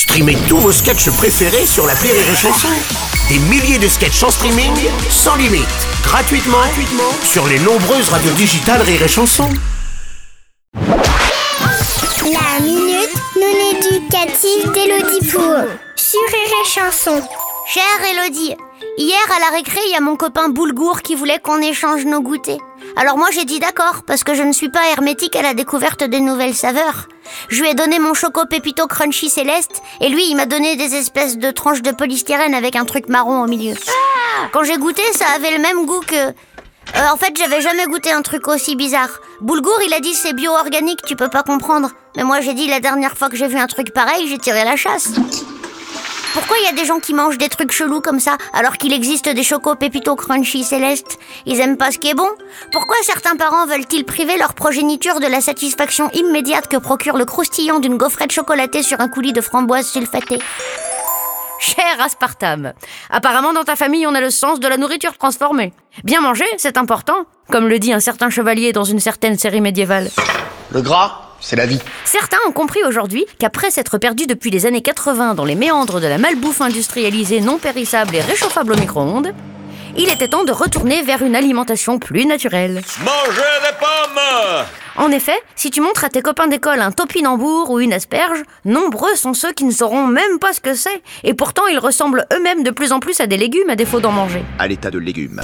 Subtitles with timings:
[0.00, 2.68] Streamez tous vos sketchs préférés sur la Rire et Chanson.
[3.28, 4.72] Des milliers de sketchs en streaming,
[5.10, 5.68] sans limite,
[6.02, 6.56] gratuitement,
[7.22, 9.46] sur les nombreuses radios digitales Rire et Chanson.
[10.72, 17.20] La minute non éducative d'Elodie Pour sur Rire et Chanson.
[17.68, 18.56] Chère Elodie,
[18.96, 22.22] hier à la récré, il y a mon copain Boulgour qui voulait qu'on échange nos
[22.22, 22.56] goûters.
[22.96, 26.04] Alors moi j'ai dit d'accord, parce que je ne suis pas hermétique à la découverte
[26.04, 27.08] des nouvelles saveurs.
[27.48, 30.94] Je lui ai donné mon choco pépito crunchy céleste, et lui il m'a donné des
[30.94, 33.74] espèces de tranches de polystyrène avec un truc marron au milieu.
[34.52, 36.34] Quand j'ai goûté, ça avait le même goût que...
[36.96, 39.20] Euh, en fait, j'avais jamais goûté un truc aussi bizarre.
[39.40, 41.90] Boulgour, il a dit c'est bio-organique, tu peux pas comprendre.
[42.16, 44.64] Mais moi j'ai dit la dernière fois que j'ai vu un truc pareil, j'ai tiré
[44.64, 45.10] la chasse.
[46.32, 48.92] Pourquoi il y a des gens qui mangent des trucs chelous comme ça alors qu'il
[48.92, 52.28] existe des chocos pépito crunchy célestes Ils aiment pas ce qui est bon
[52.70, 57.80] Pourquoi certains parents veulent-ils priver leur progéniture de la satisfaction immédiate que procure le croustillant
[57.80, 60.38] d'une gaufrette chocolatée sur un coulis de framboise sulfatée?
[61.58, 62.72] Cher aspartame,
[63.10, 65.72] apparemment dans ta famille on a le sens de la nourriture transformée.
[66.04, 70.10] Bien manger, c'est important, comme le dit un certain chevalier dans une certaine série médiévale.
[70.72, 71.80] Le gras, c'est la vie.
[72.04, 76.06] Certains ont compris aujourd'hui qu'après s'être perdus depuis les années 80 dans les méandres de
[76.06, 79.32] la malbouffe industrialisée non périssable et réchauffable au micro-ondes,
[79.96, 82.80] il était temps de retourner vers une alimentation plus naturelle.
[83.04, 87.80] Mangez des pommes En effet, si tu montres à tes copains d'école un topinambour ou
[87.80, 91.66] une asperge, nombreux sont ceux qui ne sauront même pas ce que c'est, et pourtant
[91.66, 94.42] ils ressemblent eux-mêmes de plus en plus à des légumes à défaut d'en manger.
[94.58, 95.40] À l'état de légumes.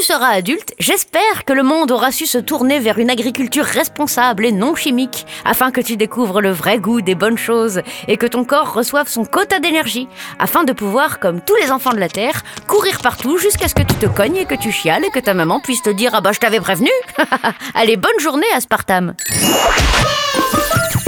[0.00, 4.46] Tu seras adulte, j'espère que le monde aura su se tourner vers une agriculture responsable
[4.46, 8.24] et non chimique, afin que tu découvres le vrai goût des bonnes choses et que
[8.24, 12.08] ton corps reçoive son quota d'énergie, afin de pouvoir, comme tous les enfants de la
[12.08, 15.20] Terre, courir partout jusqu'à ce que tu te cognes et que tu chiales et que
[15.20, 16.88] ta maman puisse te dire Ah bah je t'avais prévenu.
[17.74, 19.14] Allez, bonne journée, Aspartame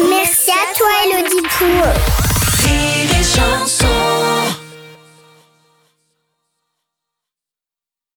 [0.06, 1.48] Merci à toi, Elodie
[3.22, 3.81] chanson